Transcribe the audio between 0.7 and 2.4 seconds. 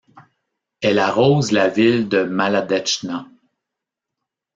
Elle arrose la ville de